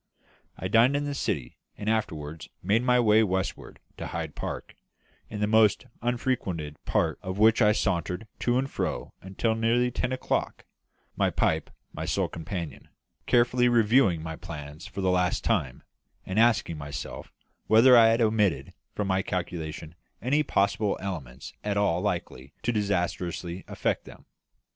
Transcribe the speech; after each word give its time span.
I 0.57 0.67
dined 0.67 0.95
in 0.95 1.05
the 1.05 1.13
City, 1.13 1.59
and 1.77 1.87
afterwards 1.87 2.49
made 2.63 2.81
my 2.81 2.99
way 2.99 3.21
westward 3.21 3.77
to 3.97 4.07
Hyde 4.07 4.33
Park, 4.33 4.73
in 5.29 5.41
the 5.41 5.45
most 5.45 5.85
unfrequented 6.01 6.83
part 6.85 7.19
of 7.21 7.37
which 7.37 7.61
I 7.61 7.71
sauntered 7.71 8.25
to 8.39 8.57
and 8.57 8.67
fro 8.67 9.13
until 9.21 9.53
nearly 9.53 9.91
ten 9.91 10.11
o'clock 10.11 10.65
my 11.15 11.29
pipe 11.29 11.69
my 11.93 12.05
sole 12.05 12.27
companion 12.29 12.87
carefully 13.27 13.69
reviewing 13.69 14.23
my 14.23 14.35
plans 14.35 14.87
for 14.87 15.01
the 15.01 15.11
last 15.11 15.43
time, 15.43 15.83
and 16.25 16.39
asking 16.39 16.79
myself 16.79 17.31
whether 17.67 17.95
I 17.95 18.07
had 18.07 18.21
omitted 18.21 18.73
from 18.95 19.05
my 19.07 19.21
calculation 19.21 19.93
any 20.19 20.41
probable 20.41 20.97
element 20.99 21.53
at 21.63 21.77
all 21.77 22.01
likely 22.01 22.53
to 22.63 22.71
disastrously 22.73 23.63
affect 23.67 24.05
them. 24.05 24.25